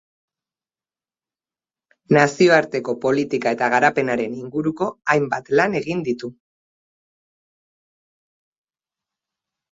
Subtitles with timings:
[2.15, 6.31] Nazioarteko politika eta garapenaren inguruko hainbat lan egin ditu.